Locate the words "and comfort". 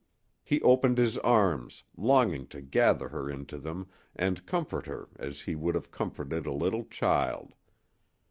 4.15-4.87